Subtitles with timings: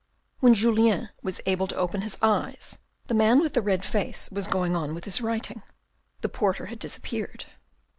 [0.39, 4.47] When Julien was able to open his eyes, the man with the red face was
[4.47, 5.61] going on with his writing.
[6.21, 7.45] The porter had disappeared.